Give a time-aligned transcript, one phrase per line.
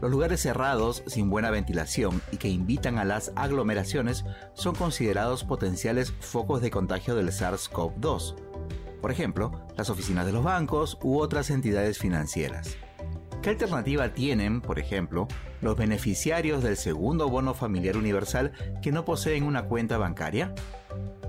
[0.00, 4.24] Los lugares cerrados, sin buena ventilación y que invitan a las aglomeraciones
[4.54, 8.34] son considerados potenciales focos de contagio del SARS-CoV-2.
[9.00, 12.76] Por ejemplo, las oficinas de los bancos u otras entidades financieras.
[13.42, 15.28] ¿Qué alternativa tienen, por ejemplo,
[15.60, 20.52] los beneficiarios del segundo bono familiar universal que no poseen una cuenta bancaria?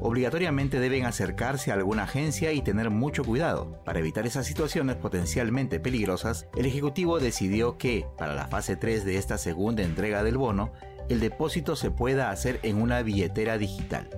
[0.02, 3.82] Obligatoriamente deben acercarse a alguna agencia y tener mucho cuidado.
[3.84, 9.18] Para evitar esas situaciones potencialmente peligrosas, el Ejecutivo decidió que, para la fase 3 de
[9.18, 10.72] esta segunda entrega del bono,
[11.10, 14.10] el depósito se pueda hacer en una billetera digital.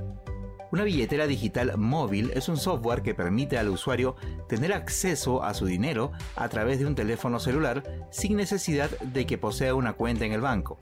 [0.72, 4.16] Una billetera digital móvil es un software que permite al usuario
[4.48, 9.40] tener acceso a su dinero a través de un teléfono celular sin necesidad de que
[9.40, 10.78] posea una cuenta en el banco.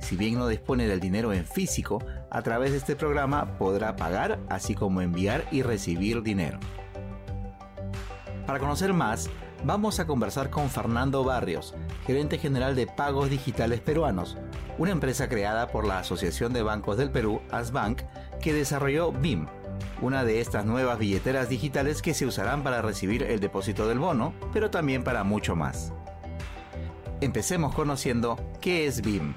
[0.00, 4.38] Si bien no dispone del dinero en físico, a través de este programa podrá pagar,
[4.48, 6.58] así como enviar y recibir dinero.
[8.46, 9.30] Para conocer más,
[9.64, 11.74] vamos a conversar con Fernando Barrios,
[12.06, 14.36] gerente general de Pagos Digitales Peruanos,
[14.76, 18.02] una empresa creada por la Asociación de Bancos del Perú, ASBank,
[18.42, 19.46] que desarrolló BIM,
[20.02, 24.34] una de estas nuevas billeteras digitales que se usarán para recibir el depósito del bono,
[24.52, 25.92] pero también para mucho más.
[27.20, 29.34] Empecemos conociendo qué es BIM.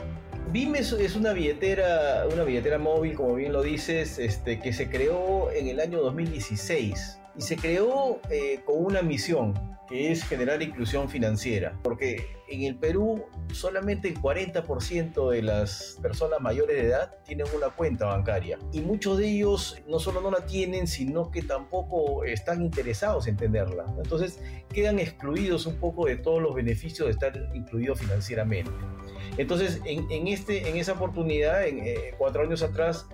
[0.51, 5.51] BIM es, una billetera, una billetera móvil, como bien lo dices, este, que se creó
[5.51, 9.53] en el año 2016 y se creó eh, con una misión
[9.87, 16.41] que es generar inclusión financiera, porque en el Perú solamente el 40% de las personas
[16.41, 20.45] mayores de edad tienen una cuenta bancaria y muchos de ellos no solo no la
[20.45, 23.85] tienen, sino que tampoco están interesados en tenerla.
[23.97, 24.41] Entonces
[24.73, 28.71] quedan excluidos un poco de todos los beneficios de estar incluidos financieramente.
[29.37, 33.07] Entonces, en, este, en esa oportunidad, en, eh, cuatro años atrás,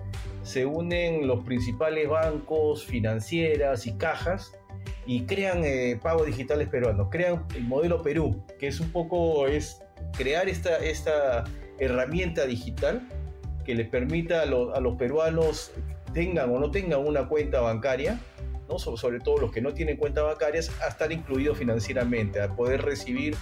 [0.44, 4.54] se unen los principales bancos, financieras y cajas
[5.06, 9.82] y crean eh, pagos digitales peruanos, crean el modelo Perú, que es un poco es
[10.16, 11.46] crear esta, esta
[11.80, 13.08] herramienta digital
[13.66, 15.72] que les permita a, a los peruanos
[16.14, 18.20] tengan o no tengan una cuenta bancaria,
[18.70, 18.80] ¿no?
[18.80, 23.36] sobre, todo los que no tienen cuentas bancarias, a estar incluidos financieramente, a poder recibir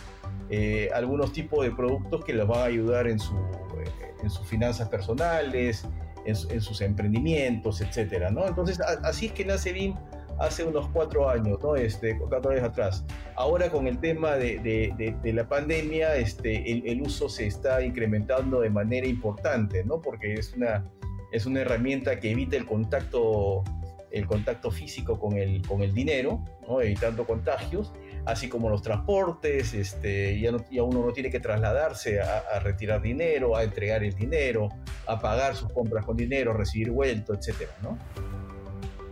[0.50, 4.48] eh, algunos tipos de productos que les van a ayudar en, su, eh, en sus
[4.48, 5.86] finanzas personales,
[6.26, 8.48] en, sus emprendimientos, etcétera, ¿no?
[8.48, 9.96] Entonces, así es que nace BIM
[10.40, 11.76] hace unos cuatro años, ¿no?
[11.76, 13.06] Este, cuatro años atrás.
[13.36, 17.84] Ahora con el tema de, de, de, la pandemia, este, el, el, uso se está
[17.84, 20.02] incrementando de manera importante, ¿no?
[20.02, 20.84] Porque es una,
[21.32, 23.64] es una herramienta que evita el contacto,
[24.12, 26.44] el contacto físico con el, con el dinero.
[26.82, 27.92] Evitando contagios
[28.26, 30.52] así como los transportes, este, ya,
[30.84, 34.70] uno no tiene que trasladarse a, retirar dinero, a entregar el dinero,
[35.08, 37.34] a pagar sus compras con dinero, recibir vuelto,
[37.82, 37.98] ¿no?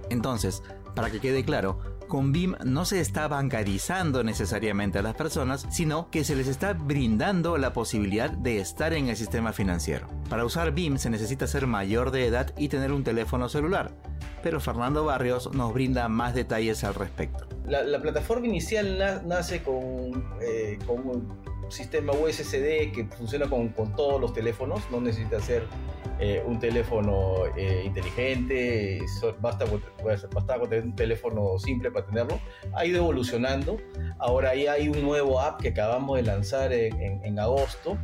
[0.10, 0.64] Entonces,
[0.96, 6.10] para que quede claro, con BIM no se está bancarizando necesariamente a las personas, sino
[6.10, 10.08] que se les está brindando la posibilidad de estar en el sistema financiero.
[10.28, 13.92] Para usar BIM se necesita ser mayor de edad y tener un teléfono celular,
[14.42, 17.48] pero Fernando Barrios nos brinda más detalles al respecto.
[17.66, 24.34] La, plataforma inicial nace con, eh, con, un sistema USSD que funciona con, todos los
[24.34, 25.64] teléfonos, no necesita ser
[26.20, 29.00] eh, un teléfono eh, inteligente,
[29.40, 32.40] basta, con tener un teléfono simple para tenerlo.
[32.74, 33.78] Ha ido evolucionando,
[34.18, 37.98] ahora ya hay un nuevo app que acabamos de lanzar en, en agosto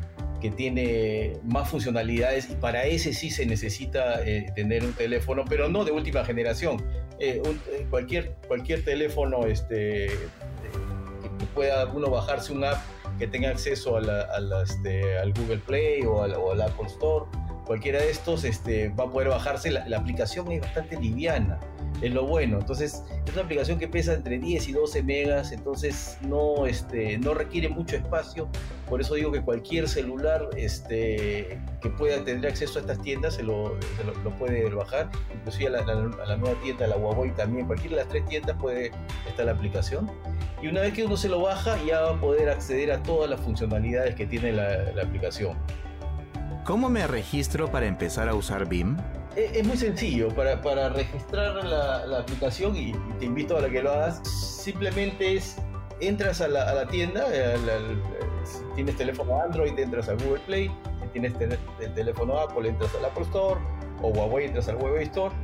[0.46, 5.70] que tiene más funcionalidades y para ese sí se necesita eh, tener un teléfono, pero
[5.70, 6.86] no de última generación.
[7.18, 7.42] Eh,
[7.72, 12.78] eh, cualquier, cualquier teléfono este, que, pueda uno bajarse un app
[13.18, 17.26] que tenga acceso a este, al Google Play o al, Apple Store,
[17.66, 19.72] cualquiera de estos este, va a poder bajarse.
[19.72, 21.60] La, la aplicación es bastante liviana
[22.02, 22.60] es lo bueno.
[22.60, 27.34] Entonces, es una aplicación que pesa entre 10 y 12 megas, entonces no, este, no
[27.34, 28.48] requiere mucho espacio.
[28.90, 33.44] Por eso digo que cualquier celular este, que pueda tener acceso a estas tiendas se
[33.44, 33.78] lo,
[34.24, 35.10] lo, puede bajar.
[35.34, 38.92] Inclusive a la, nueva tienda, la Huawei también, cualquiera de las tres tiendas puede
[39.28, 40.10] estar la aplicación.
[40.62, 43.30] Y una vez que uno se lo baja, ya va a poder acceder a todas
[43.30, 45.58] las funcionalidades que tiene la aplicación.
[46.66, 48.98] ¿Cómo me registro para empezar a usar BIM?
[49.36, 54.22] Es, muy sencillo, para, para registrar la, aplicación, y, te invito a que lo hagas,
[54.26, 55.58] simplemente es,
[56.00, 57.26] entras a la, tienda,
[58.46, 60.72] si tienes teléfono Android, entras a Google Play,
[61.02, 61.34] si tienes
[61.82, 63.60] el teléfono Apple, entras al Apple Store,
[64.02, 65.36] o Huawei, entras al Huawei Store,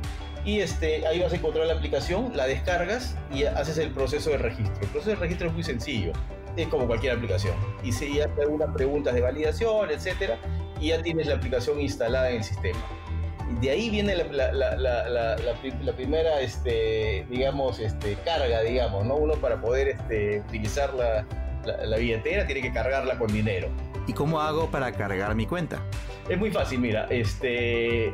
[0.44, 4.38] y este, ahí vas a encontrar la aplicación, la descargas y haces el proceso de
[4.38, 4.74] registro.
[4.80, 6.12] El proceso de registro es muy sencillo,
[6.56, 7.54] es como cualquier aplicación.
[7.84, 10.38] Y si te algunas preguntas de validación, etcétera,
[10.80, 12.80] y ya tienes la aplicación instalada en el sistema.
[13.60, 19.16] De ahí viene la, la, la, la primera, este, digamos, este, carga, digamos, ¿no?
[19.16, 23.68] Uno para poder este, utilizar la billetera tiene que cargarla con dinero.
[24.06, 25.80] ¿Y cómo hago para cargar mi cuenta?
[26.28, 28.12] Es muy fácil, mira, este,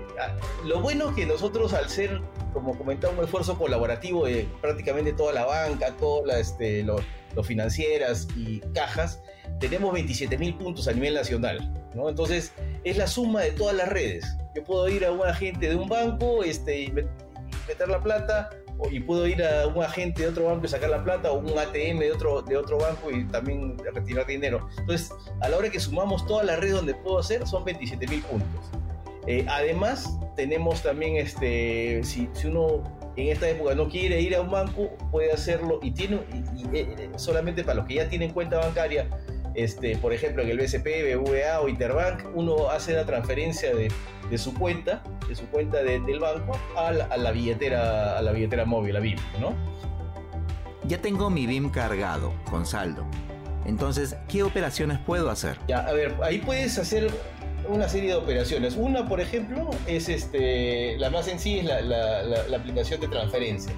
[0.65, 2.21] lo bueno es que nosotros al ser,
[2.53, 7.03] como comentaba, un esfuerzo colaborativo de prácticamente toda la banca, todas este, los,
[7.45, 9.23] financieras y cajas,
[9.61, 12.09] tenemos 27 mil puntos a nivel nacional, ¿no?
[12.09, 12.53] Entonces,
[12.85, 14.25] es la suma de todas las redes.
[14.55, 18.51] Yo puedo ir a un agente de un banco este, y meter la plata,
[18.91, 21.59] y puedo ir a un agente de otro banco y sacar la plata o un
[21.59, 24.69] ATM de otro, de otro banco y también retirar dinero.
[24.79, 28.23] Entonces, a la hora que sumamos toda la red donde puedo hacer, son 27 mil
[28.23, 28.71] puntos.
[29.27, 32.85] Eh, además, tenemos también, este, si, uno
[33.17, 36.21] en esta época no quiere ir a un banco, puede hacerlo y tiene
[36.73, 39.09] eh, solamente para los que ya tienen cuenta bancaria,
[39.59, 43.91] este, por ejemplo, en el BCP, BVA o Interbank, uno hace la transferencia de,
[44.31, 48.95] de su cuenta, de su cuenta del banco a la, billetera, a la billetera móvil,
[48.95, 49.55] la BIM, ¿no?
[50.85, 53.05] Ya tengo mi BIM cargado, con saldo.
[53.67, 55.59] Entonces, ¿qué operaciones puedo hacer?
[55.67, 57.11] Ya, a ver, ahí puedes hacer
[57.69, 58.77] una serie de operaciones.
[58.77, 63.73] Una, por ejemplo, es este, la más sencilla, es la, la aplicación de transferencia.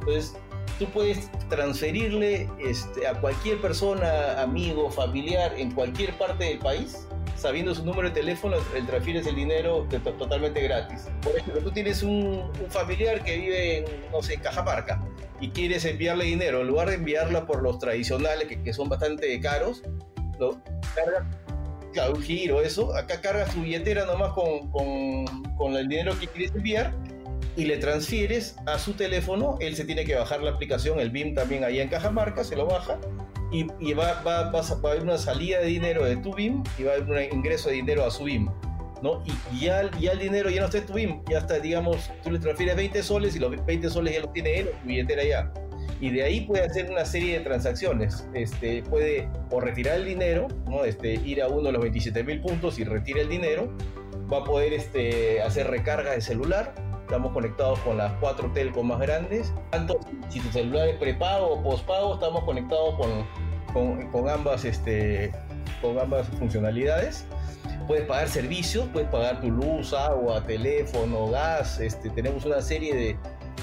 [0.00, 0.36] Entonces,
[0.78, 7.06] tú puedes transferirle este, a cualquier persona, amigo, familiar, en cualquier parte del país,
[7.36, 9.86] sabiendo su número de teléfono, le transfieres el dinero
[10.18, 11.08] totalmente gratis.
[11.22, 15.02] Por ejemplo, tú tienes un, familiar que vive en, no sé, Cajamarca
[15.40, 19.82] y quieres enviarle dinero, en lugar de enviarla por los tradicionales, que, son bastante caros,
[20.38, 20.60] lo
[20.94, 21.24] cargas,
[22.14, 26.54] un giro, eso, acá cargas tu billetera nomás con, con, con el dinero que quieres
[26.54, 26.92] enviar
[27.56, 31.34] y le transfieres a su teléfono, él se tiene que bajar la aplicación, el BIM
[31.34, 32.98] también ahí en Cajamarca, se lo baja
[33.50, 36.84] y, y va, va, va, a haber una salida de dinero de tu BIM y
[36.84, 38.48] va a haber un ingreso de dinero a su BIM.
[39.02, 39.22] ¿no?
[39.52, 42.30] Y, ya, ya, el dinero ya no está en tu BIM, ya está, digamos, tú
[42.30, 45.52] le transfieres 20 soles y los 20 soles ya los tiene él tu billetera ya.
[46.00, 48.26] Y de ahí puede hacer una serie de transacciones.
[48.34, 50.84] Este, puede o retirar el dinero, ¿no?
[50.84, 53.72] este, ir a uno de los 27 mil puntos y retira el dinero.
[54.30, 56.74] Va a poder este, hacer recarga de celular,
[57.06, 59.54] estamos conectados con las cuatro telcos más grandes.
[59.70, 65.32] Tanto si tu celular es prepago o postpago, estamos conectados con, con, ambas, este,
[65.80, 67.24] con ambas funcionalidades.
[67.86, 71.78] Puedes pagar servicios, puedes pagar tu luz, agua, teléfono, gas.
[71.78, 73.16] Este, tenemos una serie de,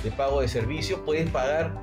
[0.03, 1.01] de pago de servicios.
[1.05, 1.73] Puedes pagar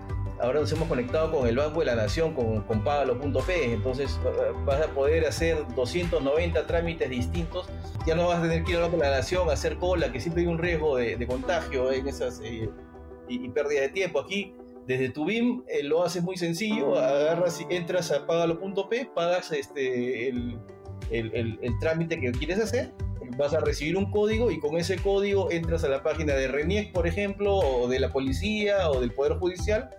[0.40, 4.18] ahora nos hemos conectado con el Banco de la Nación, con, con Pagalo.p, entonces
[4.64, 7.68] vas a poder hacer 290 trámites distintos,
[8.06, 10.10] ya no vas a tener que ir al Banco de la Nación a hacer cola,
[10.12, 12.68] que siempre hay un riesgo de, contagio en esas eh,
[13.28, 14.20] y, pérdida de tiempo.
[14.20, 14.54] Aquí,
[14.86, 20.28] desde tu BIM, eh, lo haces muy sencillo, agarras y entras a Pagalo.p, pagas este,
[20.28, 20.58] el,
[21.10, 22.92] el trámite que quieres hacer
[23.36, 26.92] vas a recibir un código y con ese código entras a la página de RENIEC,
[26.92, 29.90] por ejemplo, o de la policía o del Poder Judicial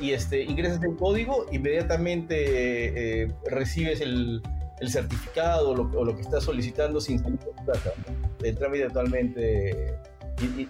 [0.00, 4.42] y este, ingresas el código, inmediatamente eh, recibes el,
[4.80, 7.38] el certificado o lo, que estás solicitando sin salir
[8.40, 9.98] de El trámite totalmente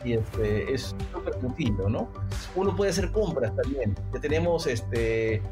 [0.05, 2.11] y, este, es súper sencillo, ¿no?
[2.57, 3.95] Uno puede hacer compras también.
[4.15, 5.43] Ya tenemos este,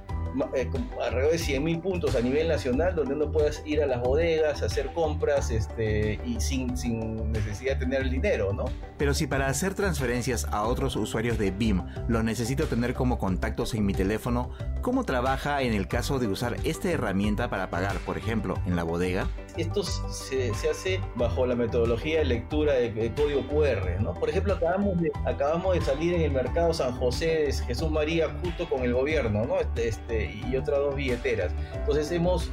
[0.55, 0.69] eh,
[1.05, 4.93] alrededor de 100.000 puntos a nivel nacional donde uno puede ir a las bodegas, hacer
[4.93, 8.65] compras este, y sin, sin necesidad de tener el dinero, ¿no?
[8.99, 13.75] Pero si para hacer transferencias a otros usuarios de BIM lo necesito tener como contactos
[13.75, 14.51] en mi teléfono,
[14.83, 18.83] ¿cómo trabaja en el caso de usar esta herramienta para pagar, por ejemplo, en la
[18.83, 19.29] bodega?
[19.57, 24.15] Esto se, se hace bajo la metodología de lectura de, código QR, ¿no?
[24.15, 28.29] Por ejemplo, acabamos de, acabamos de salir en el mercado San José de Jesús María
[28.43, 29.59] junto con el gobierno, ¿no?
[29.59, 31.53] Este, este y otras dos billeteras.
[31.75, 32.51] Entonces hemos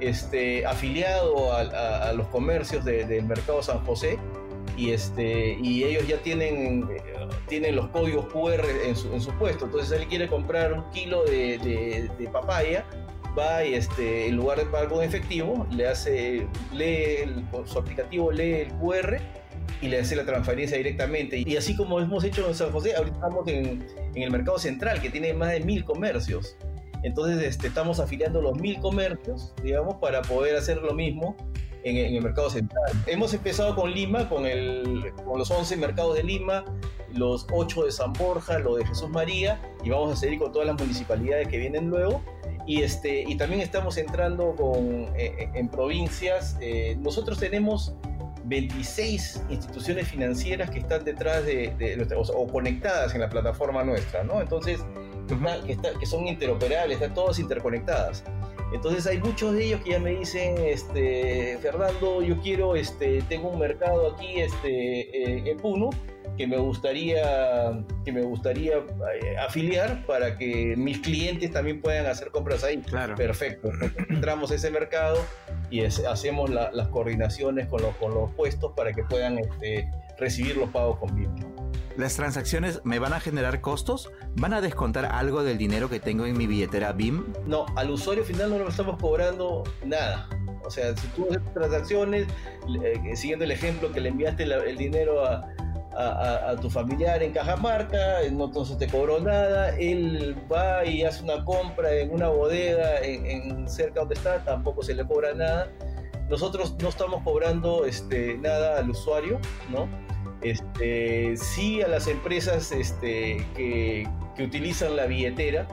[0.00, 4.18] este, afiliado a, los comercios del mercado San José
[4.76, 6.88] y, este, y ellos ya tienen,
[7.48, 9.66] tienen los códigos QR en su, en su puesto.
[9.66, 11.58] Entonces él quiere comprar un kilo de,
[12.18, 12.84] de, papaya,
[13.36, 18.32] va y este, en lugar de pagar con efectivo, le hace, lee el, su aplicativo
[18.32, 19.18] lee el QR
[19.80, 21.42] y le hace la transferencia directamente.
[21.46, 25.00] Y así como hemos hecho en San José, ahorita estamos en, en el mercado central,
[25.00, 26.56] que tiene más de mil comercios.
[27.02, 31.36] Entonces este, estamos afiliando los mil comercios, digamos, para poder hacer lo mismo
[31.84, 32.92] en, el mercado central.
[33.06, 36.64] Hemos empezado con Lima, con, el, con los 11 mercados de Lima,
[37.14, 40.66] los 8 de San Borja, lo de Jesús María, y vamos a seguir con todas
[40.66, 42.22] las municipalidades que vienen luego.
[42.66, 46.58] Y, este, y también estamos entrando con, eh, en provincias.
[46.98, 47.94] nosotros tenemos
[48.46, 54.40] 26 instituciones financieras que están detrás de, o, conectadas en la plataforma nuestra, ¿no?
[54.40, 54.80] Entonces,
[55.66, 58.24] que, que, son interoperables, están todas interconectadas.
[58.72, 63.50] Entonces hay muchos de ellos que ya me dicen, este, Fernando, yo quiero, este, tengo
[63.50, 65.90] un mercado aquí, este, en Puno,
[66.36, 72.30] que me gustaría, que me gustaría eh, afiliar para que mis clientes también puedan hacer
[72.30, 72.78] compras ahí.
[72.78, 73.14] Claro.
[73.14, 73.70] Perfecto.
[74.08, 75.18] Entramos a ese mercado
[75.70, 80.70] y hacemos las coordinaciones con los, con los puestos para que puedan este, recibir los
[80.70, 81.30] pagos con BIM.
[81.96, 84.10] ¿Las transacciones me van a generar costos?
[84.34, 87.24] ¿Van a descontar algo del dinero que tengo en mi billetera BIM?
[87.46, 90.28] No, al usuario final no le estamos cobrando nada.
[90.62, 92.26] O sea, si tú haces transacciones,
[92.82, 95.48] eh, siguiendo el ejemplo que le enviaste el dinero a,
[95.96, 101.92] a, tu familiar en Cajamarca, no te cobró nada, él va y hace una compra
[101.92, 105.70] en una bodega en, cerca donde está, tampoco se le cobra nada.
[106.28, 109.38] Nosotros no estamos cobrando este, nada al usuario,
[109.70, 109.88] ¿no?
[110.42, 115.66] Este, sí a las empresas este, que, que utilizan la billetera,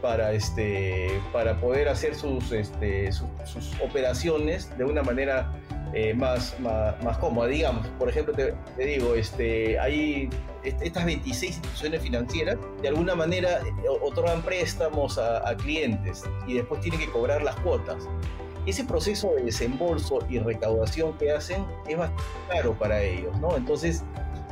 [0.00, 3.30] para, este, para poder hacer sus, este, sus,
[3.80, 5.52] operaciones de una manera
[5.92, 7.86] eh, más, más, cómoda, digamos.
[7.98, 8.54] Por ejemplo, te,
[8.84, 10.30] digo, este, hay
[10.62, 16.80] estas 26 instituciones financieras, de alguna manera eh, otorgan préstamos a, a clientes y después
[16.80, 18.08] tienen que cobrar las cuotas.
[18.66, 23.56] Ese proceso de desembolso y recaudación que hacen es bastante caro para ellos, ¿no?
[23.56, 24.04] Entonces,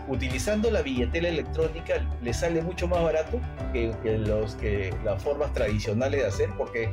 [0.09, 3.41] utilizando la billetera electrónica le sale mucho más barato
[3.73, 6.91] que, los, que las formas tradicionales de hacer, porque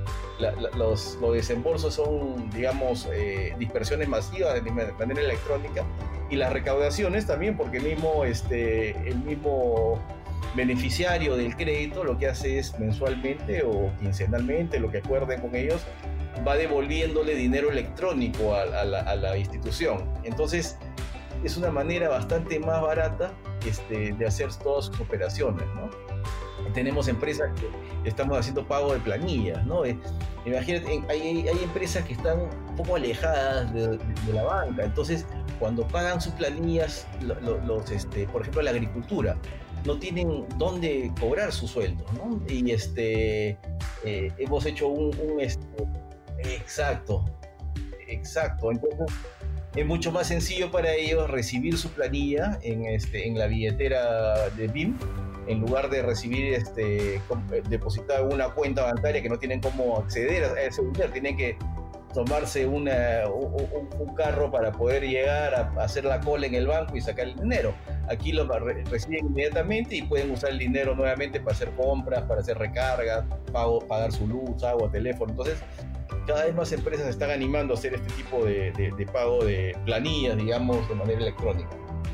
[0.78, 5.86] los, los, desembolsos son, digamos, eh, dispersiones masivas de manera electrónica
[6.30, 10.00] y las recaudaciones también, porque mismo, este, el mismo
[10.56, 15.82] beneficiario del crédito lo que hace es mensualmente o quincenalmente, lo que acuerden con ellos,
[16.46, 20.10] va devolviéndole dinero electrónico a, la, a la institución.
[20.24, 20.78] Entonces,
[21.46, 23.32] es una manera bastante más barata
[23.68, 25.90] este, de hacer todas sus operaciones, ¿no?
[26.74, 29.86] Tenemos empresas que estamos haciendo pago de planillas, ¿no?
[29.86, 29.98] Eh,
[30.44, 34.00] imagínate, hay, hay, empresas que están un poco alejadas de,
[34.34, 35.28] la banca, entonces
[35.60, 39.38] cuando pagan sus planillas, los, este, por ejemplo, la agricultura,
[39.86, 42.42] no tienen dónde cobrar su sueldo, ¿no?
[42.48, 43.60] Y este,
[44.04, 45.68] eh, hemos hecho un, un este,
[46.40, 47.24] exacto,
[48.08, 49.16] exacto, entonces
[49.76, 54.68] es mucho más sencillo para ellos recibir su planilla en, este, en la billetera de
[54.68, 54.98] BIM
[55.48, 57.22] en lugar de recibir este
[57.70, 61.58] depositar una cuenta bancaria que no tienen cómo acceder a ese dinero, tienen que
[62.14, 67.02] tomarse una, un, carro para poder llegar a hacer la cola en el banco y
[67.02, 67.74] sacar el dinero.
[68.10, 72.58] Aquí lo reciben inmediatamente y pueden usar el dinero nuevamente para hacer compras, para hacer
[72.58, 75.32] recargas, pago, pagar su luz, agua, teléfono.
[75.32, 75.62] Entonces,
[76.26, 80.88] cada vez más empresas están animando a hacer este tipo de, pago de planillas, digamos,
[80.90, 81.70] de manera electrónica.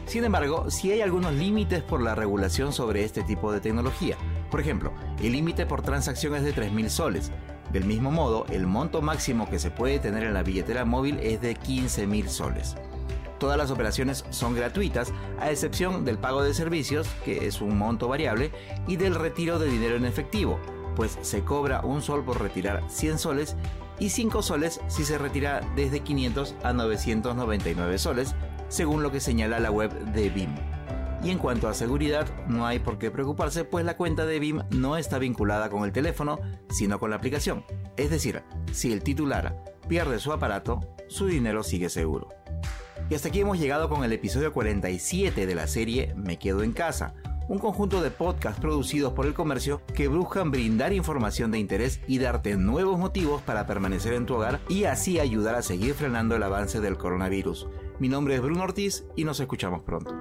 [0.05, 4.17] Sin embargo, sí hay algunos límites por la regulación sobre este tipo de tecnología.
[4.49, 4.91] Por ejemplo,
[5.21, 7.31] el límite por transacción es de 3.000 soles.
[7.71, 11.39] Del mismo modo, el monto máximo que se puede tener en la billetera móvil es
[11.39, 12.75] de 15.000 soles.
[13.39, 18.07] Todas las operaciones son gratuitas, a excepción del pago de servicios, que es un monto
[18.07, 18.51] variable,
[18.87, 20.59] y del retiro de dinero en efectivo,
[20.95, 23.55] pues se cobra un sol por retirar 100 soles
[24.01, 28.33] y 5 soles si se retira desde 500 a 999 soles,
[28.67, 30.55] según lo que señala la web de BIM.
[31.23, 34.63] Y en cuanto a seguridad, no hay por qué preocuparse, pues la cuenta de BIM
[34.71, 36.39] no está vinculada con el teléfono,
[36.71, 37.63] sino con la aplicación.
[37.95, 38.41] Es decir,
[38.71, 42.29] si el titular pierde su aparato, su dinero sigue seguro.
[43.07, 46.73] Y hasta aquí hemos llegado con el episodio 47 de la serie Me Quedo en
[46.73, 47.13] Casa,
[47.47, 52.19] un conjunto de podcasts producidos por el comercio que buscan brindar información de interés y
[52.19, 56.43] darte nuevos motivos para permanecer en tu hogar y así ayudar a seguir frenando el
[56.43, 57.67] avance del coronavirus.
[57.99, 60.15] Mi nombre es Bruno Ortiz y nos escuchamos pronto.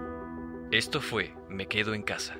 [0.70, 2.36] Esto fue Me Quedo en Casa